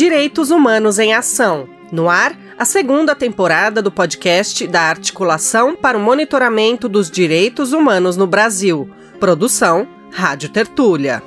Direitos 0.00 0.50
Humanos 0.50 0.98
em 0.98 1.12
Ação. 1.12 1.68
No 1.92 2.08
ar, 2.08 2.34
a 2.56 2.64
segunda 2.64 3.14
temporada 3.14 3.82
do 3.82 3.92
podcast 3.92 4.66
da 4.66 4.80
Articulação 4.80 5.76
para 5.76 5.98
o 5.98 6.00
Monitoramento 6.00 6.88
dos 6.88 7.10
Direitos 7.10 7.74
Humanos 7.74 8.16
no 8.16 8.26
Brasil. 8.26 8.88
Produção 9.18 9.86
Rádio 10.10 10.48
Tertúlia. 10.48 11.22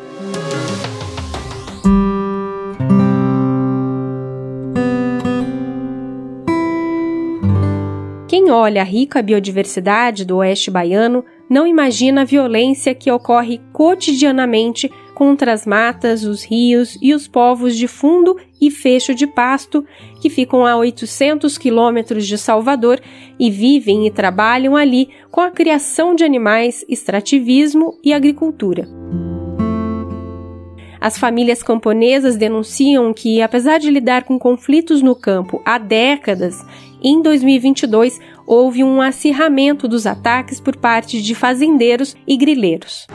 Quem 8.27 8.49
olha 8.49 8.81
a 8.81 8.85
rica 8.85 9.21
biodiversidade 9.21 10.25
do 10.25 10.37
oeste 10.37 10.71
baiano 10.71 11.23
não 11.47 11.67
imagina 11.67 12.21
a 12.21 12.25
violência 12.25 12.95
que 12.95 13.11
ocorre 13.11 13.61
cotidianamente 13.71 14.91
contra 15.13 15.53
as 15.53 15.65
matas, 15.65 16.23
os 16.23 16.43
rios 16.43 16.97
e 17.01 17.13
os 17.13 17.27
povos 17.27 17.75
de 17.75 17.87
fundo 17.87 18.37
e 18.59 18.71
fecho 18.71 19.13
de 19.13 19.27
pasto 19.27 19.85
que 20.21 20.29
ficam 20.29 20.65
a 20.65 20.75
800 20.77 21.57
quilômetros 21.57 22.25
de 22.27 22.37
Salvador 22.37 22.99
e 23.39 23.49
vivem 23.49 24.07
e 24.07 24.11
trabalham 24.11 24.75
ali 24.75 25.09
com 25.31 25.41
a 25.41 25.51
criação 25.51 26.15
de 26.15 26.23
animais, 26.23 26.85
extrativismo 26.87 27.97
e 28.03 28.13
agricultura. 28.13 28.87
As 31.03 31.17
famílias 31.17 31.61
camponesas 31.61 32.37
denunciam 32.37 33.13
que, 33.13 33.41
apesar 33.41 33.77
de 33.77 33.89
lidar 33.89 34.23
com 34.23 34.39
conflitos 34.39 35.01
no 35.01 35.13
campo 35.13 35.61
há 35.65 35.77
décadas, 35.77 36.65
em 37.03 37.21
2022 37.21 38.21
houve 38.47 38.85
um 38.85 39.01
acirramento 39.01 39.85
dos 39.85 40.07
ataques 40.07 40.61
por 40.61 40.77
parte 40.77 41.21
de 41.21 41.35
fazendeiros 41.35 42.15
e 42.25 42.37
grileiros. 42.37 43.05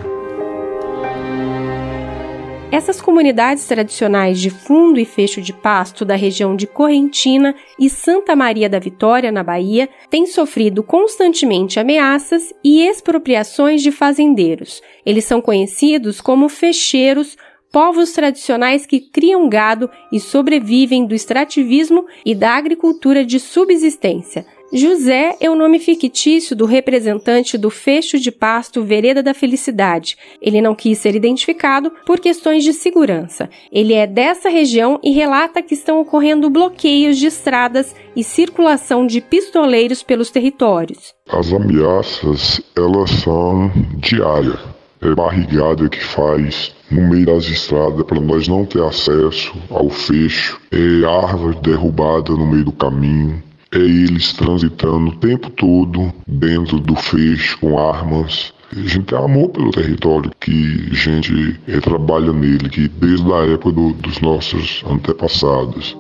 Essas 2.70 3.00
comunidades 3.00 3.66
tradicionais 3.66 4.38
de 4.38 4.50
fundo 4.50 5.00
e 5.00 5.06
fecho 5.06 5.40
de 5.40 5.54
pasto 5.54 6.04
da 6.04 6.14
região 6.14 6.54
de 6.54 6.66
Correntina 6.66 7.54
e 7.80 7.88
Santa 7.88 8.36
Maria 8.36 8.68
da 8.68 8.78
Vitória, 8.78 9.32
na 9.32 9.42
Bahia, 9.42 9.88
têm 10.10 10.26
sofrido 10.26 10.82
constantemente 10.82 11.80
ameaças 11.80 12.52
e 12.62 12.82
expropriações 12.82 13.82
de 13.82 13.90
fazendeiros. 13.90 14.82
Eles 15.04 15.24
são 15.24 15.40
conhecidos 15.40 16.20
como 16.20 16.46
fecheiros, 16.50 17.38
povos 17.72 18.12
tradicionais 18.12 18.84
que 18.84 19.00
criam 19.00 19.48
gado 19.48 19.90
e 20.12 20.20
sobrevivem 20.20 21.06
do 21.06 21.14
extrativismo 21.14 22.04
e 22.22 22.34
da 22.34 22.50
agricultura 22.50 23.24
de 23.24 23.40
subsistência. 23.40 24.44
José 24.70 25.34
é 25.40 25.48
o 25.48 25.54
nome 25.54 25.78
fictício 25.78 26.54
do 26.54 26.66
representante 26.66 27.56
do 27.56 27.70
fecho 27.70 28.18
de 28.18 28.30
pasto 28.30 28.84
Vereda 28.84 29.22
da 29.22 29.32
Felicidade. 29.32 30.16
Ele 30.42 30.60
não 30.60 30.74
quis 30.74 30.98
ser 30.98 31.14
identificado 31.14 31.90
por 32.04 32.20
questões 32.20 32.62
de 32.62 32.74
segurança. 32.74 33.48
Ele 33.72 33.94
é 33.94 34.06
dessa 34.06 34.50
região 34.50 35.00
e 35.02 35.10
relata 35.10 35.62
que 35.62 35.72
estão 35.72 36.00
ocorrendo 36.00 36.50
bloqueios 36.50 37.16
de 37.16 37.28
estradas 37.28 37.96
e 38.14 38.22
circulação 38.22 39.06
de 39.06 39.22
pistoleiros 39.22 40.02
pelos 40.02 40.30
territórios. 40.30 41.14
As 41.30 41.50
ameaças, 41.50 42.60
elas 42.76 43.10
são 43.10 43.72
diárias. 43.96 44.58
É 45.00 45.14
barrigada 45.14 45.88
que 45.88 46.02
faz 46.04 46.74
no 46.90 47.08
meio 47.08 47.24
das 47.24 47.44
estradas 47.44 48.02
para 48.02 48.20
nós 48.20 48.48
não 48.48 48.66
ter 48.66 48.82
acesso 48.82 49.54
ao 49.70 49.88
fecho, 49.88 50.60
é 50.72 51.06
árvore 51.06 51.56
derrubada 51.62 52.32
no 52.32 52.46
meio 52.46 52.64
do 52.64 52.72
caminho, 52.72 53.42
é 53.72 53.78
eles 53.78 54.32
transitando 54.32 55.10
o 55.10 55.16
tempo 55.16 55.50
todo 55.50 56.12
dentro 56.26 56.78
do 56.78 56.96
fecho 56.96 57.58
com 57.58 57.78
armas. 57.78 58.52
A 58.70 58.80
gente 58.80 59.02
tem 59.02 59.18
amor 59.18 59.48
pelo 59.50 59.70
território, 59.70 60.30
que 60.40 60.88
a 60.90 60.94
gente 60.94 61.58
trabalha 61.82 62.32
nele, 62.32 62.68
que 62.68 62.88
desde 62.88 63.32
a 63.32 63.46
época 63.46 63.72
do, 63.72 63.92
dos 63.94 64.20
nossos 64.20 64.84
antepassados. 64.86 65.96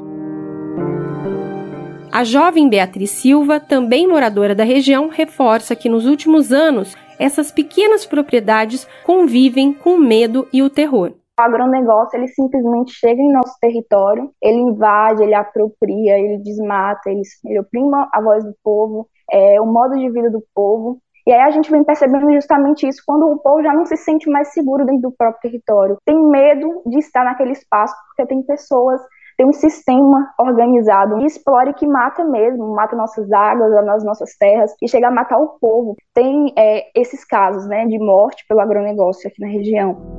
A 2.10 2.24
jovem 2.24 2.68
Beatriz 2.68 3.10
Silva, 3.10 3.60
também 3.60 4.08
moradora 4.08 4.54
da 4.54 4.64
região, 4.64 5.08
reforça 5.08 5.76
que 5.76 5.88
nos 5.88 6.06
últimos 6.06 6.52
anos 6.52 6.96
essas 7.18 7.50
pequenas 7.50 8.06
propriedades 8.06 8.86
convivem 9.04 9.72
com 9.72 9.96
o 9.96 10.00
medo 10.00 10.46
e 10.52 10.62
o 10.62 10.70
terror. 10.70 11.12
O 11.38 11.42
agronegócio, 11.42 12.18
ele 12.18 12.26
simplesmente 12.28 12.92
chega 12.92 13.20
em 13.20 13.32
nosso 13.32 13.54
território, 13.60 14.30
ele 14.42 14.58
invade, 14.58 15.22
ele 15.22 15.34
apropria, 15.34 16.18
ele 16.18 16.38
desmata, 16.38 17.08
ele, 17.08 17.22
ele 17.44 17.60
oprima 17.60 18.08
a 18.12 18.20
voz 18.20 18.44
do 18.44 18.52
povo, 18.62 19.06
é, 19.30 19.60
o 19.60 19.66
modo 19.66 19.96
de 19.96 20.10
vida 20.10 20.30
do 20.30 20.42
povo. 20.52 20.98
E 21.24 21.32
aí 21.32 21.42
a 21.42 21.50
gente 21.50 21.70
vem 21.70 21.84
percebendo 21.84 22.32
justamente 22.32 22.88
isso 22.88 23.02
quando 23.06 23.26
o 23.26 23.38
povo 23.38 23.62
já 23.62 23.72
não 23.72 23.84
se 23.84 23.96
sente 23.96 24.28
mais 24.28 24.52
seguro 24.52 24.84
dentro 24.84 25.10
do 25.10 25.14
próprio 25.16 25.42
território. 25.42 25.98
Tem 26.04 26.18
medo 26.18 26.82
de 26.86 26.98
estar 26.98 27.24
naquele 27.24 27.52
espaço 27.52 27.94
porque 28.08 28.26
tem 28.26 28.42
pessoas 28.42 29.00
tem 29.36 29.46
um 29.46 29.52
sistema 29.52 30.34
organizado 30.36 31.18
que 31.18 31.26
explora 31.26 31.70
e 31.70 31.74
que 31.74 31.86
mata 31.86 32.24
mesmo, 32.24 32.74
mata 32.74 32.96
nossas 32.96 33.30
águas, 33.30 33.72
as 33.72 34.02
nossas 34.02 34.36
terras 34.36 34.74
e 34.82 34.88
chega 34.88 35.06
a 35.06 35.12
matar 35.12 35.38
o 35.38 35.56
povo. 35.60 35.94
Tem 36.12 36.52
é, 36.58 36.90
esses 37.00 37.24
casos 37.24 37.68
né, 37.68 37.86
de 37.86 38.00
morte 38.00 38.44
pelo 38.48 38.58
agronegócio 38.58 39.28
aqui 39.28 39.40
na 39.40 39.46
região. 39.46 40.17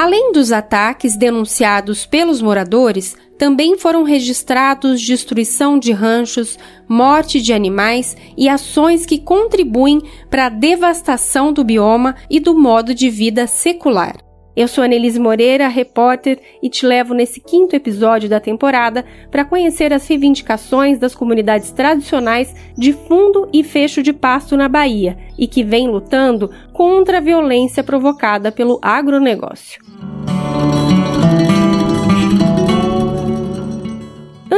Além 0.00 0.32
dos 0.32 0.50
ataques 0.50 1.14
denunciados 1.14 2.06
pelos 2.06 2.40
moradores, 2.40 3.14
também 3.36 3.76
foram 3.76 4.02
registrados 4.02 4.98
destruição 5.02 5.78
de 5.78 5.92
ranchos, 5.92 6.58
morte 6.88 7.38
de 7.38 7.52
animais 7.52 8.16
e 8.34 8.48
ações 8.48 9.04
que 9.04 9.18
contribuem 9.18 10.00
para 10.30 10.46
a 10.46 10.48
devastação 10.48 11.52
do 11.52 11.62
bioma 11.62 12.16
e 12.30 12.40
do 12.40 12.58
modo 12.58 12.94
de 12.94 13.10
vida 13.10 13.46
secular. 13.46 14.29
Eu 14.56 14.66
sou 14.66 14.82
Annelise 14.82 15.20
Moreira, 15.20 15.68
repórter, 15.68 16.40
e 16.60 16.68
te 16.68 16.84
levo 16.84 17.14
nesse 17.14 17.40
quinto 17.40 17.76
episódio 17.76 18.28
da 18.28 18.40
temporada 18.40 19.04
para 19.30 19.44
conhecer 19.44 19.92
as 19.92 20.06
reivindicações 20.08 20.98
das 20.98 21.14
comunidades 21.14 21.70
tradicionais 21.70 22.54
de 22.76 22.92
fundo 22.92 23.48
e 23.52 23.62
fecho 23.62 24.02
de 24.02 24.12
pasto 24.12 24.56
na 24.56 24.68
Bahia 24.68 25.16
e 25.38 25.46
que 25.46 25.62
vem 25.62 25.88
lutando 25.88 26.50
contra 26.72 27.18
a 27.18 27.20
violência 27.20 27.84
provocada 27.84 28.50
pelo 28.50 28.80
agronegócio. 28.82 29.80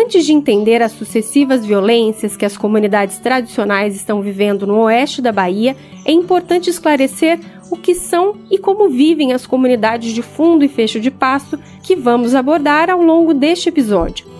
Antes 0.04 0.26
de 0.26 0.32
entender 0.32 0.82
as 0.82 0.90
sucessivas 0.90 1.64
violências 1.64 2.36
que 2.36 2.44
as 2.44 2.56
comunidades 2.56 3.18
tradicionais 3.18 3.94
estão 3.94 4.20
vivendo 4.20 4.66
no 4.66 4.80
oeste 4.80 5.22
da 5.22 5.30
Bahia, 5.30 5.76
é 6.04 6.10
importante 6.10 6.68
esclarecer 6.68 7.38
o 7.70 7.76
que 7.76 7.94
são 7.94 8.36
e 8.50 8.58
como 8.58 8.88
vivem 8.88 9.32
as 9.32 9.46
comunidades 9.46 10.12
de 10.12 10.20
fundo 10.20 10.64
e 10.64 10.68
fecho 10.68 10.98
de 10.98 11.08
pasto 11.08 11.56
que 11.84 11.94
vamos 11.94 12.34
abordar 12.34 12.90
ao 12.90 13.00
longo 13.00 13.32
deste 13.32 13.68
episódio. 13.68 14.31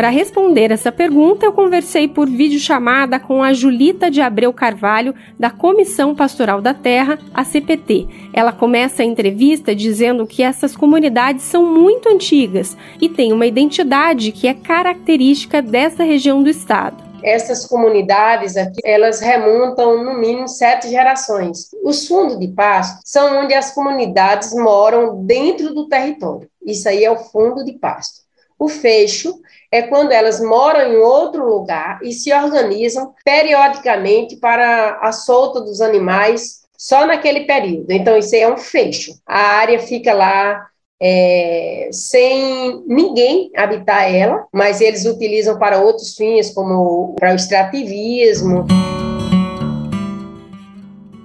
Para 0.00 0.08
responder 0.08 0.70
essa 0.70 0.90
pergunta, 0.90 1.44
eu 1.44 1.52
conversei 1.52 2.08
por 2.08 2.26
videochamada 2.26 3.20
com 3.20 3.42
a 3.42 3.52
Julita 3.52 4.10
de 4.10 4.22
Abreu 4.22 4.50
Carvalho, 4.50 5.14
da 5.38 5.50
Comissão 5.50 6.14
Pastoral 6.14 6.62
da 6.62 6.72
Terra, 6.72 7.18
a 7.34 7.44
CPT. 7.44 8.08
Ela 8.32 8.50
começa 8.50 9.02
a 9.02 9.04
entrevista 9.04 9.74
dizendo 9.74 10.26
que 10.26 10.42
essas 10.42 10.74
comunidades 10.74 11.44
são 11.44 11.66
muito 11.66 12.08
antigas 12.08 12.78
e 12.98 13.10
têm 13.10 13.30
uma 13.30 13.44
identidade 13.44 14.32
que 14.32 14.48
é 14.48 14.54
característica 14.54 15.60
dessa 15.60 16.02
região 16.02 16.42
do 16.42 16.48
estado 16.48 17.10
essas 17.22 17.66
comunidades 17.66 18.56
aqui, 18.56 18.80
elas 18.82 19.20
remontam 19.20 20.02
no 20.02 20.18
mínimo 20.18 20.48
sete 20.48 20.88
gerações. 20.88 21.68
Os 21.84 22.08
fundos 22.08 22.38
de 22.38 22.48
pasto 22.48 23.02
são 23.04 23.42
onde 23.42 23.52
as 23.52 23.74
comunidades 23.74 24.54
moram 24.54 25.22
dentro 25.26 25.74
do 25.74 25.86
território. 25.86 26.48
Isso 26.64 26.88
aí 26.88 27.04
é 27.04 27.10
o 27.10 27.18
fundo 27.18 27.62
de 27.62 27.74
pasto. 27.74 28.29
O 28.60 28.68
fecho 28.68 29.40
é 29.72 29.80
quando 29.80 30.12
elas 30.12 30.38
moram 30.38 30.92
em 30.92 30.96
outro 30.98 31.48
lugar 31.48 31.98
e 32.02 32.12
se 32.12 32.30
organizam 32.30 33.14
periodicamente 33.24 34.36
para 34.36 34.98
a 35.00 35.12
solta 35.12 35.62
dos 35.62 35.80
animais 35.80 36.60
só 36.76 37.06
naquele 37.06 37.46
período. 37.46 37.90
Então, 37.90 38.18
isso 38.18 38.36
é 38.36 38.52
um 38.52 38.58
fecho. 38.58 39.14
A 39.26 39.38
área 39.38 39.78
fica 39.78 40.12
lá 40.12 40.66
é, 41.00 41.88
sem 41.90 42.84
ninguém 42.86 43.50
habitar 43.56 44.12
ela, 44.12 44.44
mas 44.52 44.82
eles 44.82 45.06
utilizam 45.06 45.58
para 45.58 45.80
outros 45.80 46.14
fins, 46.14 46.50
como 46.50 47.14
para 47.18 47.32
o 47.32 47.36
extrativismo. 47.36 48.66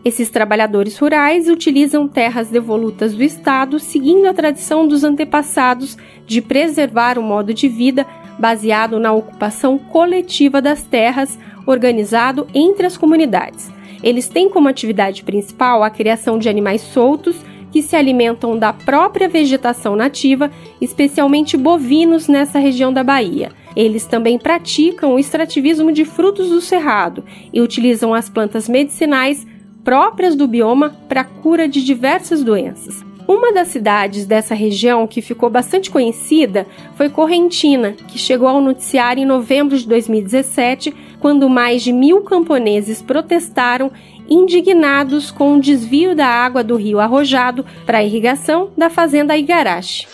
Esses 0.06 0.30
trabalhadores 0.30 1.00
rurais 1.00 1.50
utilizam 1.50 2.08
terras 2.08 2.48
devolutas 2.50 3.16
do 3.16 3.24
Estado, 3.24 3.80
seguindo 3.80 4.28
a 4.28 4.36
tradição 4.36 4.88
dos 4.88 5.04
antepassados 5.04 5.98
de 6.28 6.44
preservar 6.44 7.18
o 7.18 7.24
modo 7.24 7.52
de 7.52 7.68
vida 7.68 8.06
baseado 8.38 9.00
na 9.00 9.12
ocupação 9.12 9.80
coletiva 9.80 10.62
das 10.62 10.84
terras, 10.84 11.40
organizado 11.66 12.46
entre 12.54 12.86
as 12.86 12.96
comunidades. 12.96 13.72
Eles 14.04 14.30
têm 14.30 14.48
como 14.48 14.68
atividade 14.68 15.24
principal 15.24 15.82
a 15.82 15.90
criação 15.90 16.38
de 16.38 16.48
animais 16.48 16.82
soltos 16.82 17.38
que 17.72 17.82
se 17.82 17.96
alimentam 17.96 18.60
da 18.60 18.72
própria 18.72 19.28
vegetação 19.28 19.96
nativa, 19.96 20.52
especialmente 20.80 21.58
bovinos 21.58 22.28
nessa 22.28 22.60
região 22.60 22.94
da 22.94 23.04
Bahia. 23.04 23.52
Eles 23.76 24.06
também 24.06 24.38
praticam 24.38 25.16
o 25.16 25.20
extrativismo 25.20 25.92
de 25.92 26.06
frutos 26.06 26.50
do 26.50 26.62
cerrado 26.62 27.24
e 27.52 27.60
utilizam 27.60 28.14
as 28.14 28.30
plantas 28.30 28.70
medicinais 28.70 29.46
próprias 29.86 30.36
do 30.36 30.48
bioma 30.48 30.96
para 31.08 31.22
a 31.22 31.24
cura 31.24 31.70
de 31.70 31.86
diversas 31.86 32.44
doenças. 32.44 33.06
Uma 33.28 33.54
das 33.54 33.70
cidades 33.70 34.26
dessa 34.26 34.54
região 34.54 35.08
que 35.08 35.22
ficou 35.22 35.50
bastante 35.50 35.90
conhecida 35.90 36.68
foi 36.96 37.10
Correntina, 37.10 37.94
que 37.94 38.18
chegou 38.18 38.48
ao 38.48 38.62
noticiário 38.62 39.22
em 39.22 39.26
novembro 39.26 39.78
de 39.78 39.88
2017, 39.88 40.94
quando 41.20 41.50
mais 41.50 41.82
de 41.84 41.94
mil 41.94 42.22
camponeses 42.22 43.02
protestaram 43.02 43.92
indignados 44.28 45.32
com 45.32 45.56
o 45.56 45.62
desvio 45.62 46.16
da 46.16 46.28
água 46.28 46.64
do 46.64 46.76
rio 46.76 47.00
Arrojado 47.00 47.66
para 47.86 48.00
a 48.00 48.04
irrigação 48.04 48.72
da 48.76 48.90
fazenda 48.90 49.38
Igarashi. 49.38 50.08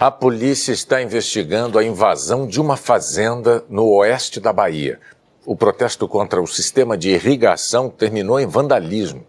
A 0.00 0.10
polícia 0.10 0.72
está 0.72 1.00
investigando 1.00 1.78
a 1.78 1.84
invasão 1.84 2.44
de 2.44 2.60
uma 2.60 2.76
fazenda 2.76 3.64
no 3.68 3.86
oeste 3.88 4.40
da 4.40 4.52
Bahia. 4.52 4.98
O 5.44 5.56
protesto 5.56 6.06
contra 6.06 6.40
o 6.40 6.46
sistema 6.46 6.96
de 6.96 7.10
irrigação 7.10 7.90
terminou 7.90 8.38
em 8.38 8.46
vandalismo. 8.46 9.26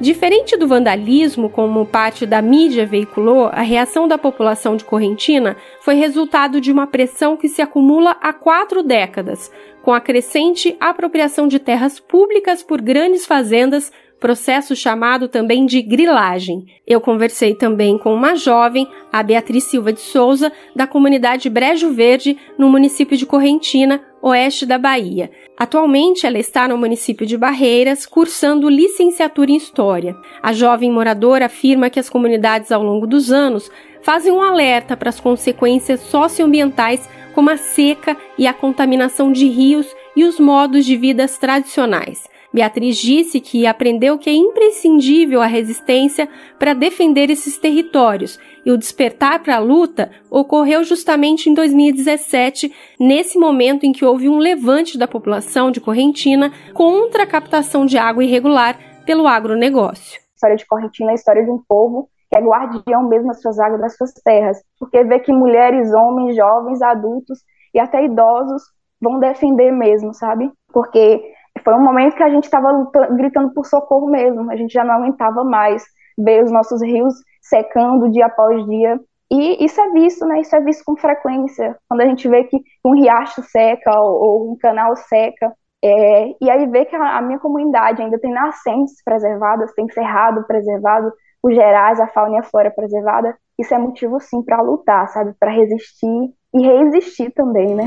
Diferente 0.00 0.56
do 0.56 0.66
vandalismo, 0.66 1.48
como 1.48 1.86
parte 1.86 2.26
da 2.26 2.42
mídia 2.42 2.84
veiculou, 2.84 3.46
a 3.46 3.60
reação 3.60 4.08
da 4.08 4.18
população 4.18 4.74
de 4.74 4.84
Correntina 4.84 5.56
foi 5.82 5.94
resultado 5.94 6.60
de 6.60 6.72
uma 6.72 6.86
pressão 6.86 7.36
que 7.36 7.48
se 7.48 7.62
acumula 7.62 8.16
há 8.20 8.32
quatro 8.32 8.82
décadas, 8.82 9.52
com 9.82 9.92
a 9.92 10.00
crescente 10.00 10.76
apropriação 10.80 11.46
de 11.46 11.60
terras 11.60 12.00
públicas 12.00 12.64
por 12.64 12.80
grandes 12.80 13.24
fazendas 13.24 13.92
processo 14.20 14.76
chamado 14.76 15.26
também 15.26 15.64
de 15.64 15.80
grilagem. 15.80 16.66
Eu 16.86 17.00
conversei 17.00 17.54
também 17.54 17.96
com 17.96 18.14
uma 18.14 18.36
jovem, 18.36 18.86
a 19.10 19.22
Beatriz 19.22 19.64
Silva 19.64 19.92
de 19.92 20.00
Souza, 20.00 20.52
da 20.76 20.86
comunidade 20.86 21.48
Brejo 21.48 21.90
Verde, 21.90 22.36
no 22.58 22.68
município 22.68 23.16
de 23.16 23.24
Correntina, 23.24 24.02
oeste 24.22 24.66
da 24.66 24.78
Bahia. 24.78 25.30
Atualmente, 25.58 26.26
ela 26.26 26.38
está 26.38 26.68
no 26.68 26.76
município 26.76 27.26
de 27.26 27.36
Barreiras, 27.36 28.04
cursando 28.04 28.68
licenciatura 28.68 29.50
em 29.50 29.56
História. 29.56 30.14
A 30.42 30.52
jovem 30.52 30.90
moradora 30.90 31.46
afirma 31.46 31.88
que 31.88 31.98
as 31.98 32.10
comunidades, 32.10 32.70
ao 32.70 32.82
longo 32.82 33.06
dos 33.06 33.32
anos, 33.32 33.70
fazem 34.02 34.32
um 34.32 34.42
alerta 34.42 34.96
para 34.96 35.08
as 35.08 35.18
consequências 35.18 36.00
socioambientais, 36.00 37.08
como 37.34 37.48
a 37.48 37.56
seca 37.56 38.16
e 38.36 38.46
a 38.46 38.52
contaminação 38.52 39.32
de 39.32 39.46
rios 39.46 39.86
e 40.14 40.24
os 40.24 40.38
modos 40.38 40.84
de 40.84 40.96
vida 40.96 41.26
tradicionais. 41.28 42.28
Beatriz 42.52 42.96
disse 42.96 43.40
que 43.40 43.66
aprendeu 43.66 44.18
que 44.18 44.28
é 44.28 44.32
imprescindível 44.32 45.40
a 45.40 45.46
resistência 45.46 46.28
para 46.58 46.74
defender 46.74 47.30
esses 47.30 47.56
territórios 47.56 48.40
e 48.66 48.72
o 48.72 48.76
despertar 48.76 49.40
para 49.40 49.56
a 49.56 49.60
luta 49.60 50.10
ocorreu 50.28 50.82
justamente 50.82 51.48
em 51.48 51.54
2017, 51.54 52.72
nesse 52.98 53.38
momento 53.38 53.84
em 53.84 53.92
que 53.92 54.04
houve 54.04 54.28
um 54.28 54.38
levante 54.38 54.98
da 54.98 55.06
população 55.06 55.70
de 55.70 55.80
Correntina 55.80 56.52
contra 56.74 57.22
a 57.22 57.26
captação 57.26 57.86
de 57.86 57.96
água 57.96 58.24
irregular 58.24 58.76
pelo 59.06 59.28
agronegócio. 59.28 60.20
A 60.20 60.34
história 60.34 60.56
de 60.56 60.66
Correntina 60.66 61.10
é 61.10 61.12
a 61.12 61.14
história 61.14 61.44
de 61.44 61.50
um 61.50 61.62
povo 61.68 62.08
que 62.28 62.36
é 62.36 62.40
guardião 62.40 63.08
mesmo 63.08 63.28
das 63.28 63.40
suas 63.40 63.58
águas, 63.58 63.80
das 63.80 63.96
suas 63.96 64.12
terras, 64.24 64.62
porque 64.78 65.02
vê 65.02 65.18
que 65.18 65.32
mulheres, 65.32 65.92
homens, 65.92 66.36
jovens, 66.36 66.80
adultos 66.80 67.40
e 67.74 67.80
até 67.80 68.04
idosos 68.04 68.62
vão 69.00 69.18
defender 69.18 69.72
mesmo, 69.72 70.14
sabe? 70.14 70.50
Porque 70.72 71.20
foi 71.62 71.74
um 71.74 71.82
momento 71.82 72.16
que 72.16 72.22
a 72.22 72.30
gente 72.30 72.44
estava 72.44 72.90
gritando 73.12 73.52
por 73.52 73.66
socorro 73.66 74.10
mesmo, 74.10 74.50
a 74.50 74.56
gente 74.56 74.72
já 74.72 74.84
não 74.84 74.94
aguentava 74.94 75.44
mais 75.44 75.82
ver 76.18 76.44
os 76.44 76.52
nossos 76.52 76.82
rios 76.82 77.14
secando 77.42 78.10
dia 78.10 78.26
após 78.26 78.64
dia. 78.66 79.00
E 79.32 79.64
isso 79.64 79.80
é 79.80 79.90
visto, 79.90 80.26
né? 80.26 80.40
Isso 80.40 80.54
é 80.56 80.60
visto 80.60 80.82
com 80.84 80.96
frequência. 80.96 81.76
Quando 81.88 82.00
a 82.00 82.06
gente 82.06 82.28
vê 82.28 82.44
que 82.44 82.58
um 82.84 82.94
riacho 82.94 83.42
seca 83.42 84.00
ou, 84.00 84.22
ou 84.22 84.52
um 84.52 84.56
canal 84.58 84.96
seca, 84.96 85.52
é, 85.82 86.34
e 86.40 86.50
aí 86.50 86.66
vê 86.66 86.84
que 86.84 86.96
a, 86.96 87.18
a, 87.18 87.22
minha 87.22 87.38
comunidade 87.38 88.02
ainda 88.02 88.18
tem 88.18 88.32
nascentes 88.32 89.02
preservadas, 89.04 89.72
tem 89.72 89.88
cerrado 89.88 90.44
preservado, 90.46 91.12
os 91.42 91.54
gerais, 91.54 91.98
a 92.00 92.08
fauna 92.08 92.36
e 92.36 92.38
a 92.40 92.42
flora 92.42 92.70
preservada, 92.70 93.34
isso 93.58 93.74
é 93.74 93.78
motivo 93.78 94.20
sim 94.20 94.42
para 94.42 94.60
lutar, 94.60 95.08
sabe? 95.08 95.32
Para 95.38 95.50
resistir 95.50 96.34
e 96.52 96.66
resistir 96.66 97.30
também, 97.30 97.74
né? 97.74 97.84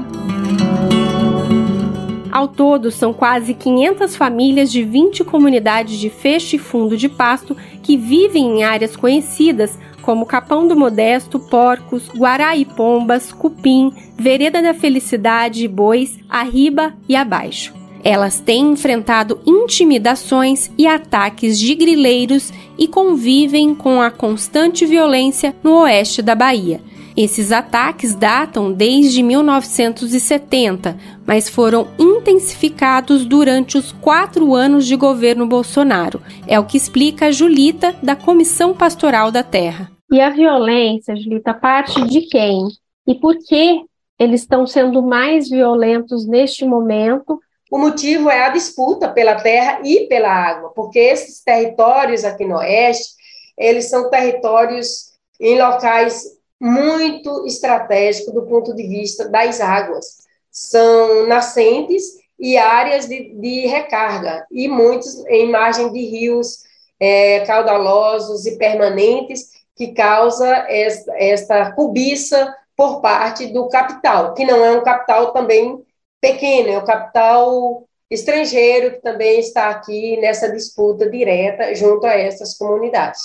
Ao 2.33 2.47
todo, 2.47 2.89
são 2.89 3.13
quase 3.13 3.53
500 3.53 4.15
famílias 4.15 4.71
de 4.71 4.81
20 4.83 5.24
comunidades 5.24 6.00
de 6.00 6.09
fecho 6.09 6.56
e 6.56 6.59
fundo 6.59 6.97
de 6.97 7.07
pasto 7.07 7.56
que 7.83 7.95
vivem 7.95 8.57
em 8.57 8.63
áreas 8.63 8.95
conhecidas 8.95 9.77
como 10.01 10.25
Capão 10.25 10.68
do 10.68 10.75
Modesto, 10.75 11.39
Porcos, 11.39 12.09
Guará 12.09 12.57
e 12.57 12.65
Pombas, 12.65 13.31
Cupim, 13.31 13.94
Vereda 14.18 14.63
da 14.63 14.74
Felicidade, 14.74 15.68
Bois, 15.68 16.18
Arriba 16.27 16.95
e 17.07 17.15
Abaixo. 17.15 17.71
Elas 18.03 18.39
têm 18.39 18.71
enfrentado 18.71 19.39
intimidações 19.45 20.71
e 20.75 20.88
ataques 20.88 21.59
de 21.59 21.75
grileiros 21.75 22.51
e 22.80 22.88
convivem 22.88 23.75
com 23.75 24.01
a 24.01 24.09
constante 24.09 24.88
violência 24.88 25.56
no 25.63 25.81
oeste 25.81 26.24
da 26.24 26.33
Bahia 26.33 26.81
esses 27.15 27.51
ataques 27.51 28.15
datam 28.15 28.71
desde 28.71 29.21
1970, 29.21 30.98
mas 31.25 31.48
foram 31.48 31.88
intensificados 32.00 33.25
durante 33.25 33.77
os 33.77 33.92
quatro 33.92 34.56
anos 34.56 34.86
de 34.86 34.95
governo 34.95 35.45
Bolsonaro. 35.45 36.21
É 36.48 36.60
o 36.60 36.65
que 36.65 36.77
explica 36.77 37.27
a 37.27 37.31
Julita, 37.31 37.95
da 38.01 38.15
Comissão 38.15 38.74
Pastoral 38.74 39.31
da 39.31 39.44
Terra. 39.44 39.92
E 40.12 40.19
a 40.19 40.30
violência, 40.30 41.15
Julita, 41.15 41.54
parte 41.54 42.04
de 42.06 42.21
quem? 42.21 42.68
E 43.07 43.16
por 43.16 43.38
que 43.38 43.81
eles 44.19 44.42
estão 44.42 44.66
sendo 44.66 45.01
mais 45.01 45.50
violentos 45.50 46.27
neste 46.27 46.66
momento? 46.66 47.39
O 47.71 47.77
motivo 47.77 48.30
é 48.30 48.45
a 48.45 48.50
disputa 48.50 49.09
pela 49.09 49.36
terra 49.36 49.81
e 49.83 50.07
pela 50.07 50.30
água, 50.30 50.71
porque 50.75 51.00
esses 51.00 51.44
territórios 51.44 52.24
aqui 52.24 52.45
no 52.45 52.57
oeste, 52.57 53.16
eles 53.57 53.89
são 53.89 54.09
territórios 54.09 55.13
em 55.39 55.59
locais 55.59 56.24
muito 56.63 57.45
estratégico 57.45 58.31
do 58.31 58.44
ponto 58.44 58.74
de 58.74 58.88
vista 58.88 59.27
das 59.27 59.60
águas. 59.60 60.24
São 60.50 61.27
nascentes 61.27 62.04
e 62.39 62.57
áreas 62.57 63.06
de, 63.06 63.33
de 63.36 63.68
recarga, 63.68 64.48
e 64.50 64.69
muitos 64.69 65.25
em 65.27 65.51
margem 65.51 65.92
de 65.92 66.00
rios 66.06 66.60
é, 66.98 67.42
caudalosos 67.42 68.45
e 68.45 68.57
permanentes, 68.57 69.51
que 69.75 69.88
causa 69.94 70.48
esta, 70.69 71.13
esta 71.18 71.71
cobiça 71.74 72.56
por 72.77 73.01
parte 73.01 73.48
do 73.48 73.68
capital, 73.68 74.33
que 74.33 74.45
não 74.45 74.63
é 74.63 74.71
um 74.71 74.83
capital 74.83 75.33
também 75.33 75.83
pequeno, 76.21 76.69
é 76.69 76.77
um 76.77 76.86
capital 76.86 77.83
estrangeiro 78.09 78.92
que 78.92 79.02
também 79.02 79.40
está 79.40 79.69
aqui 79.69 80.16
nessa 80.18 80.49
disputa 80.49 81.09
direta 81.09 81.76
junto 81.76 82.06
a 82.06 82.14
essas 82.14 82.57
comunidades. 82.57 83.19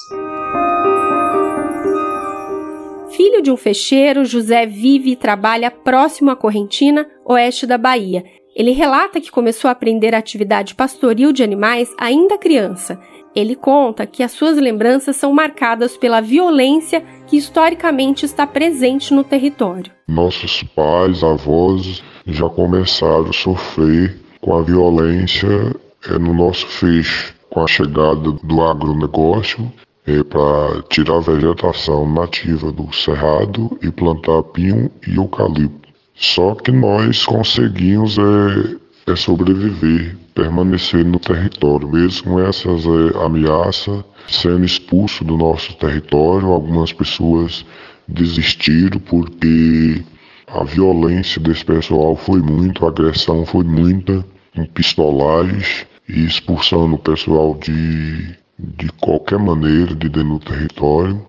Filho 3.19 3.43
de 3.43 3.51
um 3.51 3.57
fecheiro, 3.57 4.25
José 4.25 4.65
vive 4.65 5.11
e 5.11 5.17
trabalha 5.17 5.73
próximo 5.73 6.31
à 6.31 6.37
Correntina, 6.37 7.05
oeste 7.25 7.67
da 7.67 7.77
Bahia. 7.77 8.23
Ele 8.55 8.71
relata 8.71 9.21
que 9.21 9.29
começou 9.29 9.69
a 9.69 9.73
aprender 9.73 10.15
a 10.15 10.19
atividade 10.19 10.77
pastoril 10.77 11.33
de 11.33 11.43
animais 11.43 11.93
ainda 11.99 12.39
criança. 12.39 12.97
Ele 13.35 13.57
conta 13.57 14.07
que 14.07 14.23
as 14.23 14.31
suas 14.31 14.57
lembranças 14.57 15.17
são 15.17 15.33
marcadas 15.33 15.97
pela 15.97 16.21
violência 16.21 17.05
que 17.27 17.37
historicamente 17.37 18.25
está 18.25 18.47
presente 18.47 19.13
no 19.13 19.25
território. 19.25 19.91
Nossos 20.07 20.63
pais, 20.63 21.25
avós 21.25 22.05
já 22.25 22.49
começaram 22.49 23.31
a 23.31 23.33
sofrer 23.33 24.17
com 24.41 24.55
a 24.55 24.63
violência 24.63 25.75
é, 26.09 26.17
no 26.21 26.33
nosso 26.33 26.69
fecho, 26.69 27.35
com 27.51 27.65
a 27.65 27.67
chegada 27.67 28.31
do 28.45 28.63
agronegócio 28.63 29.69
é, 30.09 30.25
para 30.25 30.83
tirar 30.89 31.17
a 31.17 31.21
vegetação 31.21 32.11
nativa 32.11 32.73
do 32.73 32.91
cerrado 32.95 33.79
e 33.83 33.91
plantar 33.91 34.43
pinho 34.45 34.91
e 35.07 35.17
eucalipto. 35.17 35.87
Só 36.15 36.55
que 36.55 36.73
nós 36.73 37.27
conseguimos 37.27 38.17
é, 38.17 39.13
é 39.13 39.15
sobreviver, 39.15 40.17
permanecer 40.35 41.05
no 41.05 41.19
território, 41.19 41.87
mesmo 41.89 42.33
com 42.33 42.41
essas 42.41 42.85
é, 42.87 43.25
ameaças, 43.25 44.03
sendo 44.27 44.65
expulso 44.65 45.25
do 45.25 45.37
nosso 45.37 45.75
território. 45.75 46.49
Algumas 46.49 46.91
pessoas 46.91 47.67
desistiram 48.09 48.99
porque 49.01 50.03
a 50.47 50.65
violência 50.65 51.39
desse 51.39 51.65
pessoal 51.65 52.17
foi 52.17 52.41
muito, 52.41 52.87
a 52.87 52.89
agressão 52.89 53.45
foi 53.45 53.65
muita, 53.65 54.25
em 54.57 54.65
pistolagens 54.65 55.87
e 56.09 56.25
expulsando 56.25 56.95
o 56.95 56.99
pessoal 56.99 57.55
de 57.55 58.35
de 58.59 58.91
qualquer 58.93 59.39
maneira 59.39 59.95
de 59.95 60.09
dentro 60.09 60.39
do 60.39 60.41
território. 60.41 61.25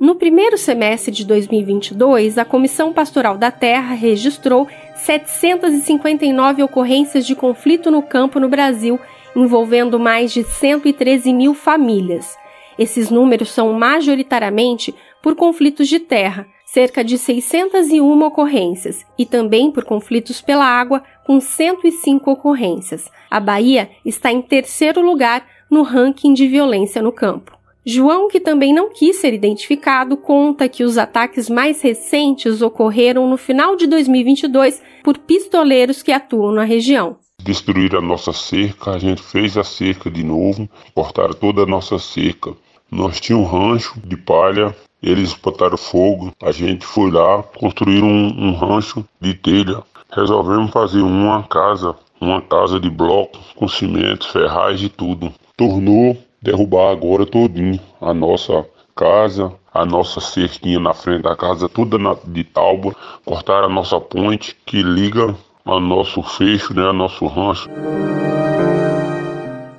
No 0.00 0.16
primeiro 0.16 0.58
semestre 0.58 1.12
de 1.12 1.24
2022, 1.24 2.36
a 2.36 2.44
Comissão 2.44 2.92
Pastoral 2.92 3.38
da 3.38 3.50
Terra 3.50 3.94
registrou 3.94 4.66
759 4.96 6.62
ocorrências 6.64 7.24
de 7.24 7.36
conflito 7.36 7.90
no 7.90 8.02
campo 8.02 8.40
no 8.40 8.48
Brasil, 8.48 8.98
envolvendo 9.36 9.98
mais 9.98 10.32
de 10.32 10.42
113 10.42 11.32
mil 11.32 11.54
famílias. 11.54 12.36
Esses 12.76 13.08
números 13.08 13.50
são 13.50 13.72
majoritariamente 13.72 14.92
por 15.22 15.36
conflitos 15.36 15.88
de 15.88 16.00
terra, 16.00 16.46
cerca 16.66 17.04
de 17.04 17.16
601 17.16 18.22
ocorrências, 18.22 19.06
e 19.16 19.24
também 19.24 19.70
por 19.70 19.84
conflitos 19.84 20.42
pela 20.42 20.66
água, 20.66 21.04
com 21.24 21.40
105 21.40 22.30
ocorrências. 22.30 23.08
A 23.30 23.38
Bahia 23.38 23.88
está 24.04 24.32
em 24.32 24.42
terceiro 24.42 25.00
lugar 25.00 25.46
no 25.74 25.82
ranking 25.82 26.32
de 26.32 26.46
violência 26.46 27.02
no 27.02 27.10
campo. 27.10 27.52
João, 27.84 28.28
que 28.28 28.38
também 28.38 28.72
não 28.72 28.90
quis 28.90 29.16
ser 29.16 29.34
identificado, 29.34 30.16
conta 30.16 30.68
que 30.68 30.84
os 30.84 30.96
ataques 30.96 31.50
mais 31.50 31.82
recentes 31.82 32.62
ocorreram 32.62 33.28
no 33.28 33.36
final 33.36 33.74
de 33.76 33.88
2022 33.88 34.80
por 35.02 35.18
pistoleiros 35.18 36.00
que 36.00 36.12
atuam 36.12 36.52
na 36.52 36.62
região. 36.62 37.16
Destruíram 37.42 37.98
a 37.98 38.02
nossa 38.02 38.32
cerca, 38.32 38.92
a 38.92 38.98
gente 38.98 39.20
fez 39.20 39.58
a 39.58 39.64
cerca 39.64 40.08
de 40.08 40.22
novo, 40.22 40.66
cortaram 40.94 41.34
toda 41.34 41.62
a 41.62 41.66
nossa 41.66 41.98
cerca. 41.98 42.54
Nós 42.90 43.20
tínhamos 43.20 43.52
um 43.52 43.72
rancho 43.72 44.00
de 44.02 44.16
palha, 44.16 44.74
eles 45.02 45.34
botaram 45.34 45.76
fogo, 45.76 46.32
a 46.40 46.52
gente 46.52 46.86
foi 46.86 47.10
lá, 47.10 47.42
construíram 47.42 48.06
um, 48.06 48.48
um 48.48 48.54
rancho 48.54 49.04
de 49.20 49.34
telha. 49.34 49.82
Resolvemos 50.10 50.70
fazer 50.70 51.02
uma 51.02 51.42
casa, 51.42 51.94
uma 52.18 52.40
casa 52.40 52.78
de 52.80 52.88
blocos 52.88 53.52
com 53.56 53.68
cimento, 53.68 54.30
ferrais 54.30 54.80
e 54.80 54.88
tudo. 54.88 55.34
Tornou 55.56 56.16
derrubar 56.42 56.90
agora 56.90 57.24
todinho 57.24 57.78
a 58.00 58.12
nossa 58.12 58.66
casa, 58.92 59.52
a 59.72 59.86
nossa 59.86 60.20
cerquinha 60.20 60.80
na 60.80 60.92
frente 60.92 61.22
da 61.22 61.36
casa, 61.36 61.68
toda 61.68 61.96
na, 61.96 62.16
de 62.26 62.42
tábua, 62.42 62.92
cortaram 63.24 63.66
a 63.66 63.72
nossa 63.72 64.00
ponte 64.00 64.56
que 64.66 64.82
liga 64.82 65.32
ao 65.64 65.78
nosso 65.78 66.24
fecho, 66.24 66.74
né, 66.74 66.84
ao 66.84 66.92
nosso 66.92 67.24
rancho. 67.26 67.70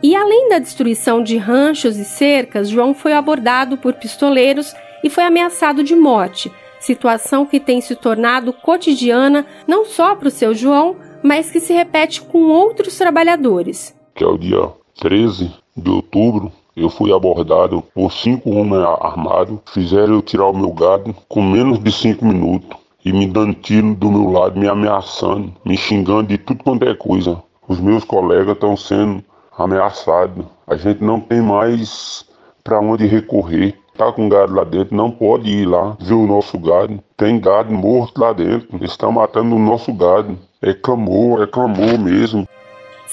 E 0.01 0.15
além 0.15 0.47
da 0.47 0.59
destruição 0.59 1.21
de 1.21 1.35
ranchos 1.35 1.97
e 1.97 2.05
cercas, 2.05 2.69
João 2.69 2.93
foi 2.93 3.11
abordado 3.11 3.75
por 3.75 3.95
pistoleiros 3.95 4.73
e 5.03 5.09
foi 5.09 5.25
ameaçado 5.25 5.83
de 5.83 5.93
morte, 5.93 6.49
situação 6.79 7.45
que 7.45 7.59
tem 7.59 7.81
se 7.81 7.97
tornado 7.97 8.53
cotidiana 8.53 9.45
não 9.67 9.83
só 9.83 10.15
para 10.15 10.29
o 10.29 10.31
seu 10.31 10.55
João, 10.55 10.95
mas 11.21 11.51
que 11.51 11.59
se 11.59 11.73
repete 11.73 12.21
com 12.21 12.43
outros 12.43 12.97
trabalhadores. 12.97 13.93
Que 14.15 14.23
é 14.23 14.27
o 14.27 14.37
dia 14.37 14.71
13 15.01 15.64
de 15.75 15.89
outubro, 15.89 16.51
eu 16.75 16.89
fui 16.89 17.13
abordado 17.13 17.83
por 17.93 18.11
cinco 18.11 18.51
homens 18.51 18.85
armados, 19.01 19.59
fizeram 19.73 20.15
eu 20.15 20.21
tirar 20.21 20.47
o 20.47 20.57
meu 20.57 20.71
gado 20.71 21.15
com 21.27 21.41
menos 21.41 21.79
de 21.79 21.91
cinco 21.91 22.25
minutos 22.25 22.77
e 23.03 23.13
me 23.13 23.27
dando 23.27 23.53
tiro 23.53 23.93
do 23.93 24.11
meu 24.11 24.31
lado, 24.31 24.59
me 24.59 24.67
ameaçando, 24.67 25.53
me 25.63 25.77
xingando 25.77 26.29
de 26.29 26.37
tudo 26.37 26.63
quanto 26.63 26.87
é 26.87 26.95
coisa. 26.95 27.41
Os 27.67 27.79
meus 27.79 28.03
colegas 28.03 28.55
estão 28.55 28.75
sendo 28.75 29.23
ameaçados. 29.57 30.45
A 30.67 30.75
gente 30.75 31.03
não 31.03 31.19
tem 31.19 31.41
mais 31.41 32.25
para 32.63 32.79
onde 32.79 33.05
recorrer. 33.05 33.75
Tá 33.95 34.11
com 34.11 34.27
gado 34.27 34.53
lá 34.53 34.63
dentro, 34.63 34.95
não 34.95 35.09
pode 35.09 35.49
ir 35.49 35.65
lá 35.65 35.95
ver 35.99 36.15
o 36.15 36.27
nosso 36.27 36.57
gado. 36.59 36.99
Tem 37.15 37.39
gado 37.39 37.71
morto 37.71 38.19
lá 38.19 38.33
dentro. 38.33 38.83
Estão 38.83 39.11
matando 39.11 39.55
o 39.55 39.59
nosso 39.59 39.93
gado. 39.93 40.37
É 40.61 40.73
clamor, 40.73 41.43
é 41.43 41.47
clamor 41.47 41.97
mesmo. 41.97 42.47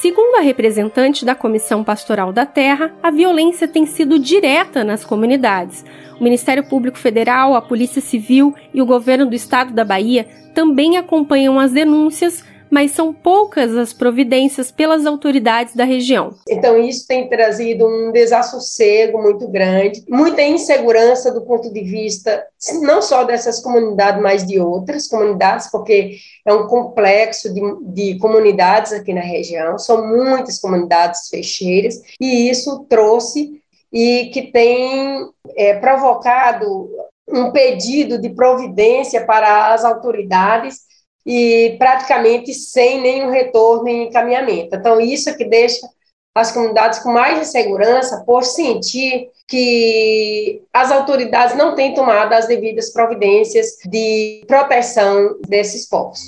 Segundo 0.03 0.35
a 0.35 0.41
representante 0.41 1.25
da 1.25 1.33
Comissão 1.33 1.85
Pastoral 1.85 2.33
da 2.33 2.45
Terra, 2.45 2.93
a 3.01 3.09
violência 3.09 3.69
tem 3.69 3.87
sido 3.87 4.19
direta 4.19 4.83
nas 4.83 5.05
comunidades. 5.05 5.85
O 6.19 6.25
Ministério 6.25 6.65
Público 6.65 6.99
Federal, 6.99 7.55
a 7.55 7.63
Polícia 7.63 8.03
Civil 8.03 8.53
e 8.75 8.83
o 8.83 8.85
governo 8.85 9.27
do 9.27 9.37
estado 9.37 9.73
da 9.73 9.85
Bahia 9.85 10.27
também 10.53 10.97
acompanham 10.97 11.57
as 11.57 11.71
denúncias 11.71 12.45
mas 12.73 12.93
são 12.93 13.13
poucas 13.13 13.77
as 13.77 13.93
providências 13.93 14.73
pelas 14.73 15.05
autoridades 15.05 15.77
da 15.77 15.85
região. 15.85 16.35
Então, 16.49 16.79
isso 16.79 17.07
tem 17.07 17.29
trazido 17.29 17.87
um 17.87 18.11
desassossego 18.11 19.21
muito 19.21 19.47
grande, 19.47 20.03
muita 20.09 20.41
insegurança 20.41 21.31
do 21.31 21.43
ponto 21.43 21.71
de 21.71 21.83
vista 21.83 22.43
não 22.81 23.03
só 23.03 23.25
dessas 23.25 23.61
comunidades, 23.61 24.23
mas 24.23 24.47
de 24.47 24.59
outras 24.59 25.07
comunidades, 25.07 25.71
porque 25.71 26.17
é 26.47 26.55
um 26.55 26.67
complexo 26.67 27.53
de, 27.53 27.61
de 27.93 28.19
comunidades 28.19 28.95
aqui 28.95 29.13
na 29.13 29.21
região, 29.21 29.79
são 29.79 30.09
muitas 30.09 30.59
comunidades 30.59 31.29
fecheiras, 31.29 32.01
e 32.19 32.49
isso 32.49 32.87
trouxe 32.89 33.61
e 33.93 34.31
que 34.33 34.51
tem 34.51 35.29
é, 35.55 35.75
provocado 35.75 36.89
um 37.29 37.51
pedido 37.51 38.19
de 38.19 38.31
providência 38.31 39.27
para 39.27 39.75
as 39.75 39.85
autoridades 39.85 40.91
e 41.25 41.77
praticamente 41.79 42.53
sem 42.53 43.01
nenhum 43.01 43.31
retorno 43.31 43.89
e 43.89 44.09
encaminhamento. 44.09 44.77
Então, 44.77 45.01
isso 45.01 45.31
é 45.31 45.35
que 45.35 45.45
deixa 45.45 45.87
as 46.35 46.51
comunidades 46.51 47.01
com 47.01 47.13
mais 47.13 47.41
insegurança 47.41 48.23
por 48.25 48.43
sentir 48.43 49.29
que 49.47 50.63
as 50.73 50.91
autoridades 50.91 51.57
não 51.57 51.75
têm 51.75 51.95
tomado 51.95 52.33
as 52.33 52.47
devidas 52.47 52.91
providências 52.91 53.77
de 53.85 54.43
proteção 54.47 55.37
desses 55.47 55.87
povos. 55.87 56.21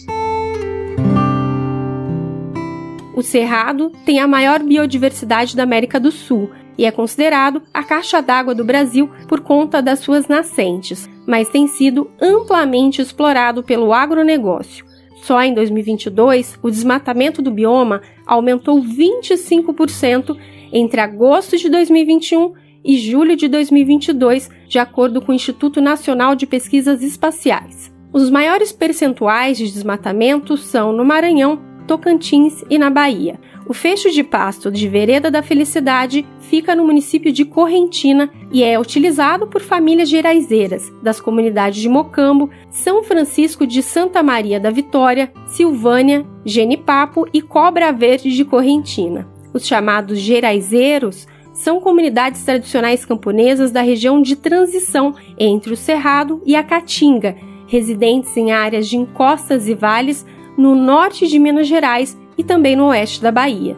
O 3.16 3.22
Cerrado 3.22 3.92
tem 4.04 4.18
a 4.18 4.26
maior 4.26 4.62
biodiversidade 4.62 5.56
da 5.56 5.62
América 5.62 5.98
do 6.00 6.10
Sul 6.10 6.50
e 6.76 6.84
é 6.84 6.90
considerado 6.90 7.62
a 7.72 7.82
caixa 7.82 8.20
d'água 8.20 8.54
do 8.54 8.64
Brasil 8.64 9.10
por 9.28 9.40
conta 9.40 9.80
das 9.80 10.00
suas 10.00 10.28
nascentes, 10.28 11.08
mas 11.26 11.48
tem 11.48 11.66
sido 11.66 12.10
amplamente 12.20 13.00
explorado 13.00 13.62
pelo 13.62 13.92
agronegócio. 13.92 14.84
Só 15.22 15.42
em 15.42 15.54
2022, 15.54 16.58
o 16.62 16.70
desmatamento 16.70 17.40
do 17.40 17.50
bioma 17.50 18.02
aumentou 18.26 18.82
25% 18.82 20.36
entre 20.72 21.00
agosto 21.00 21.56
de 21.56 21.70
2021 21.70 22.52
e 22.84 22.98
julho 22.98 23.34
de 23.34 23.48
2022, 23.48 24.50
de 24.68 24.78
acordo 24.78 25.22
com 25.22 25.32
o 25.32 25.34
Instituto 25.34 25.80
Nacional 25.80 26.34
de 26.34 26.46
Pesquisas 26.46 27.02
Espaciais. 27.02 27.90
Os 28.12 28.28
maiores 28.28 28.70
percentuais 28.70 29.56
de 29.56 29.64
desmatamento 29.64 30.56
são 30.56 30.92
no 30.92 31.04
Maranhão, 31.04 31.58
Tocantins 31.86 32.62
e 32.68 32.78
na 32.78 32.90
Bahia. 32.90 33.40
O 33.66 33.72
fecho 33.72 34.10
de 34.10 34.22
pasto 34.22 34.70
de 34.70 34.86
Vereda 34.86 35.30
da 35.30 35.42
Felicidade 35.42 36.26
fica 36.38 36.74
no 36.74 36.84
município 36.84 37.32
de 37.32 37.46
Correntina 37.46 38.30
e 38.52 38.62
é 38.62 38.78
utilizado 38.78 39.46
por 39.46 39.62
famílias 39.62 40.08
geraizeiras 40.08 40.92
das 41.02 41.18
comunidades 41.18 41.80
de 41.80 41.88
Mocambo, 41.88 42.50
São 42.68 43.02
Francisco 43.02 43.66
de 43.66 43.82
Santa 43.82 44.22
Maria 44.22 44.60
da 44.60 44.70
Vitória, 44.70 45.32
Silvânia, 45.46 46.26
Genipapo 46.44 47.26
e 47.32 47.40
Cobra 47.40 47.90
Verde 47.90 48.30
de 48.36 48.44
Correntina. 48.44 49.26
Os 49.54 49.66
chamados 49.66 50.18
geraizeiros 50.18 51.26
são 51.54 51.80
comunidades 51.80 52.44
tradicionais 52.44 53.06
camponesas 53.06 53.70
da 53.70 53.80
região 53.80 54.20
de 54.20 54.36
transição 54.36 55.14
entre 55.38 55.72
o 55.72 55.76
Cerrado 55.76 56.42
e 56.44 56.54
a 56.54 56.62
Caatinga, 56.62 57.34
residentes 57.66 58.36
em 58.36 58.52
áreas 58.52 58.88
de 58.88 58.98
encostas 58.98 59.68
e 59.68 59.74
vales 59.74 60.26
no 60.58 60.74
norte 60.74 61.26
de 61.26 61.38
Minas 61.38 61.66
Gerais 61.66 62.16
e 62.36 62.44
também 62.44 62.76
no 62.76 62.86
oeste 62.86 63.22
da 63.22 63.30
Bahia. 63.30 63.76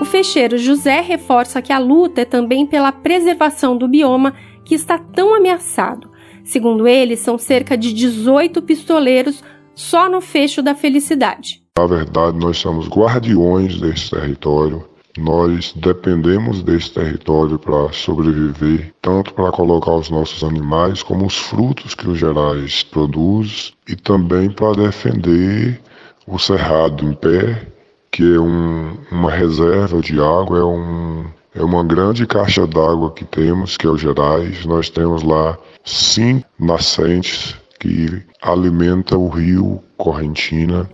O 0.00 0.04
fecheiro 0.04 0.58
José 0.58 1.00
reforça 1.00 1.62
que 1.62 1.72
a 1.72 1.78
luta 1.78 2.22
é 2.22 2.24
também 2.24 2.66
pela 2.66 2.92
preservação 2.92 3.76
do 3.76 3.88
bioma 3.88 4.34
que 4.64 4.74
está 4.74 4.98
tão 4.98 5.34
ameaçado. 5.34 6.10
Segundo 6.44 6.88
ele, 6.88 7.16
são 7.16 7.38
cerca 7.38 7.76
de 7.76 7.92
18 7.92 8.60
pistoleiros 8.62 9.42
só 9.74 10.08
no 10.08 10.20
fecho 10.20 10.62
da 10.62 10.74
felicidade. 10.74 11.62
Na 11.78 11.86
verdade, 11.86 12.36
nós 12.38 12.58
somos 12.58 12.88
guardiões 12.88 13.80
desse 13.80 14.10
território 14.10 14.84
nós 15.18 15.72
dependemos 15.76 16.62
desse 16.62 16.90
território 16.90 17.58
para 17.58 17.92
sobreviver, 17.92 18.92
tanto 19.02 19.34
para 19.34 19.52
colocar 19.52 19.94
os 19.94 20.10
nossos 20.10 20.42
animais, 20.42 21.02
como 21.02 21.26
os 21.26 21.36
frutos 21.36 21.94
que 21.94 22.08
os 22.08 22.18
gerais 22.18 22.82
produzem, 22.82 23.72
e 23.88 23.94
também 23.94 24.50
para 24.50 24.74
defender 24.74 25.80
o 26.26 26.38
cerrado 26.38 27.04
em 27.04 27.12
pé, 27.12 27.66
que 28.10 28.34
é 28.34 28.38
um, 28.38 28.96
uma 29.10 29.30
reserva 29.30 30.00
de 30.00 30.18
água, 30.20 30.58
é, 30.58 30.64
um, 30.64 31.24
é 31.54 31.62
uma 31.62 31.84
grande 31.84 32.26
caixa 32.26 32.66
d'água 32.66 33.10
que 33.10 33.24
temos, 33.24 33.76
que 33.76 33.86
é 33.86 33.90
o 33.90 33.96
Gerais. 33.96 34.64
Nós 34.64 34.88
temos 34.88 35.22
lá 35.22 35.58
cinco 35.84 36.46
nascentes 36.58 37.56
que 37.80 38.22
alimentam 38.40 39.24
o 39.24 39.28
rio 39.28 39.82
Correntina. 39.96 40.88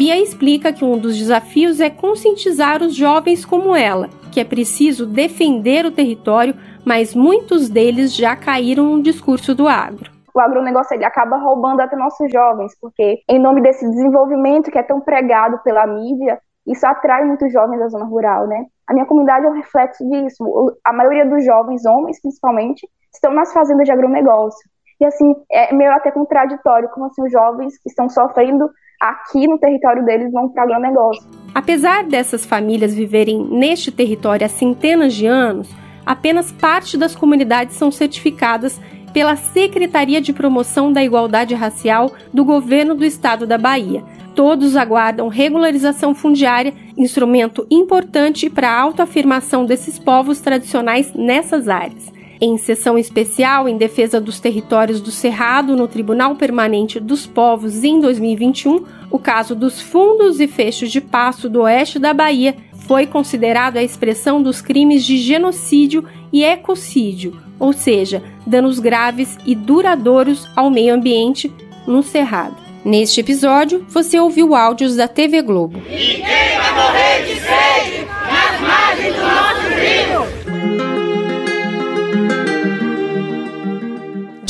Bia 0.00 0.18
explica 0.18 0.72
que 0.72 0.82
um 0.82 0.96
dos 0.96 1.14
desafios 1.18 1.78
é 1.78 1.90
conscientizar 1.90 2.82
os 2.82 2.94
jovens 2.94 3.44
como 3.44 3.76
ela, 3.76 4.08
que 4.32 4.40
é 4.40 4.44
preciso 4.44 5.04
defender 5.04 5.84
o 5.84 5.90
território, 5.90 6.56
mas 6.86 7.14
muitos 7.14 7.68
deles 7.68 8.16
já 8.16 8.34
caíram 8.34 8.96
no 8.96 9.02
discurso 9.02 9.54
do 9.54 9.68
agro 9.68 10.10
o 10.32 10.38
agronegócio 10.38 10.94
ele 10.94 11.04
acaba 11.04 11.36
roubando 11.36 11.80
até 11.80 11.96
nossos 11.96 12.30
jovens, 12.30 12.72
porque 12.80 13.18
em 13.28 13.38
nome 13.38 13.60
desse 13.60 13.84
desenvolvimento 13.90 14.70
que 14.70 14.78
é 14.78 14.82
tão 14.82 15.00
pregado 15.00 15.58
pela 15.64 15.84
mídia, 15.88 16.38
isso 16.64 16.86
atrai 16.86 17.24
muitos 17.24 17.52
jovens 17.52 17.80
da 17.80 17.88
zona 17.88 18.04
rural, 18.04 18.46
né? 18.46 18.64
A 18.86 18.94
minha 18.94 19.04
comunidade 19.04 19.44
é 19.44 19.48
um 19.48 19.54
reflexo 19.54 20.08
disso. 20.08 20.44
A 20.84 20.92
maioria 20.92 21.26
dos 21.26 21.44
jovens, 21.44 21.84
homens 21.84 22.20
principalmente, 22.22 22.88
estão 23.12 23.34
nas 23.34 23.52
fazendas 23.52 23.86
de 23.86 23.90
agronegócio. 23.90 24.70
E 25.00 25.04
assim, 25.04 25.34
é 25.50 25.74
meio 25.74 25.90
até 25.90 26.12
contraditório 26.12 26.88
como 26.90 27.06
assim 27.06 27.24
os 27.24 27.32
jovens 27.32 27.76
que 27.82 27.88
estão 27.90 28.08
sofrendo 28.08 28.70
aqui 29.00 29.48
no 29.48 29.58
território 29.58 30.04
deles 30.04 30.30
vão 30.30 30.48
para 30.50 30.62
o 30.62 30.64
agronegócio. 30.66 31.24
Apesar 31.54 32.04
dessas 32.04 32.44
famílias 32.44 32.94
viverem 32.94 33.42
neste 33.50 33.90
território 33.90 34.44
há 34.44 34.48
centenas 34.48 35.14
de 35.14 35.26
anos, 35.26 35.68
apenas 36.04 36.52
parte 36.52 36.96
das 36.98 37.16
comunidades 37.16 37.76
são 37.76 37.90
certificadas 37.90 38.80
pela 39.12 39.34
Secretaria 39.34 40.20
de 40.20 40.32
Promoção 40.32 40.92
da 40.92 41.02
Igualdade 41.02 41.54
Racial 41.54 42.12
do 42.32 42.44
Governo 42.44 42.94
do 42.94 43.04
Estado 43.04 43.46
da 43.46 43.58
Bahia. 43.58 44.04
Todos 44.34 44.76
aguardam 44.76 45.26
regularização 45.26 46.14
fundiária, 46.14 46.72
instrumento 46.96 47.66
importante 47.68 48.48
para 48.48 48.70
a 48.70 48.80
autoafirmação 48.80 49.64
desses 49.64 49.98
povos 49.98 50.40
tradicionais 50.40 51.12
nessas 51.14 51.68
áreas. 51.68 52.12
Em 52.40 52.56
sessão 52.56 52.96
especial 52.96 53.68
em 53.68 53.76
defesa 53.76 54.18
dos 54.18 54.40
territórios 54.40 55.00
do 55.00 55.10
Cerrado 55.10 55.76
no 55.76 55.86
Tribunal 55.86 56.34
Permanente 56.36 56.98
dos 56.98 57.26
Povos 57.26 57.84
em 57.84 58.00
2021, 58.00 58.86
o 59.10 59.18
caso 59.18 59.54
dos 59.54 59.80
fundos 59.80 60.40
e 60.40 60.48
fechos 60.48 60.90
de 60.90 61.02
pasto 61.02 61.50
do 61.50 61.60
oeste 61.60 61.98
da 61.98 62.14
Bahia 62.14 62.56
foi 62.86 63.06
considerado 63.06 63.76
a 63.76 63.82
expressão 63.82 64.42
dos 64.42 64.62
crimes 64.62 65.04
de 65.04 65.18
genocídio 65.18 66.04
e 66.32 66.42
ecocídio, 66.42 67.38
ou 67.58 67.74
seja, 67.74 68.22
danos 68.46 68.78
graves 68.78 69.36
e 69.44 69.54
duradouros 69.54 70.48
ao 70.56 70.70
meio 70.70 70.94
ambiente 70.94 71.52
no 71.86 72.02
Cerrado. 72.02 72.56
Neste 72.82 73.20
episódio, 73.20 73.84
você 73.90 74.18
ouviu 74.18 74.54
áudios 74.54 74.96
da 74.96 75.06
TV 75.06 75.42
Globo. 75.42 75.78
Ninguém 75.90 76.22
vai 76.56 76.74
morrer 76.74 77.26
de 77.26 77.40
sede 77.40 78.09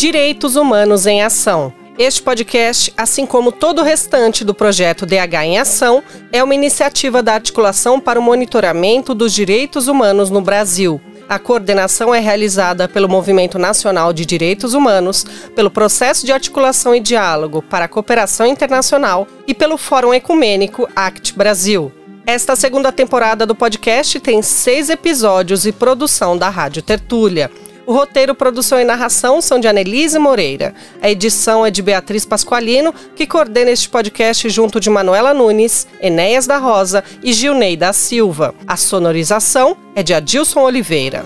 Direitos 0.01 0.57
Humanos 0.57 1.07
em 1.07 1.21
Ação. 1.21 1.75
Este 1.99 2.23
podcast, 2.23 2.91
assim 2.97 3.27
como 3.27 3.53
todo 3.53 3.81
o 3.81 3.85
restante 3.85 4.43
do 4.43 4.55
projeto 4.55 5.05
DH 5.05 5.45
em 5.45 5.59
Ação, 5.59 6.03
é 6.33 6.43
uma 6.43 6.55
iniciativa 6.55 7.23
da 7.23 7.35
Articulação 7.35 8.01
para 8.01 8.19
o 8.19 8.23
Monitoramento 8.23 9.15
dos 9.15 9.31
Direitos 9.31 9.89
Humanos 9.89 10.31
no 10.31 10.41
Brasil. 10.41 10.99
A 11.29 11.39
coordenação 11.39 12.15
é 12.15 12.19
realizada 12.19 12.89
pelo 12.89 13.11
Movimento 13.11 13.59
Nacional 13.59 14.11
de 14.15 14.25
Direitos 14.25 14.73
Humanos, 14.73 15.23
pelo 15.55 15.71
Processo 15.71 16.25
de 16.25 16.33
Articulação 16.33 16.95
e 16.95 17.01
Diálogo 17.01 17.61
para 17.61 17.85
a 17.85 17.89
Cooperação 17.89 18.47
Internacional 18.47 19.29
e 19.47 19.53
pelo 19.53 19.77
Fórum 19.77 20.15
Ecumênico 20.15 20.89
ACT 20.97 21.35
Brasil. 21.37 21.93
Esta 22.25 22.55
segunda 22.55 22.93
temporada 22.93 23.45
do 23.45 23.55
podcast 23.55 24.21
tem 24.21 24.41
seis 24.41 24.89
episódios 24.89 25.67
e 25.67 25.73
produção 25.73 26.39
da 26.39 26.49
Rádio 26.49 26.81
Tertúlia. 26.81 27.51
O 27.91 27.93
roteiro, 27.93 28.37
produção 28.37 28.79
e 28.79 28.85
narração 28.85 29.41
são 29.41 29.59
de 29.59 29.67
Anelise 29.67 30.17
Moreira. 30.17 30.73
A 31.03 31.11
edição 31.11 31.67
é 31.67 31.73
de 31.73 31.83
Beatriz 31.83 32.25
Pasqualino, 32.25 32.95
que 33.17 33.27
coordena 33.27 33.73
este 33.73 33.89
podcast 33.89 34.49
junto 34.49 34.79
de 34.79 34.89
Manuela 34.89 35.35
Nunes, 35.35 35.89
Enéas 36.01 36.47
da 36.47 36.57
Rosa 36.57 37.03
e 37.21 37.33
Gilney 37.33 37.77
da 37.77 37.93
Silva. 37.93 38.55
A 38.65 38.77
sonorização 38.77 39.77
é 39.97 40.05
de 40.05 40.15
Adilson 40.15 40.61
Oliveira. 40.61 41.25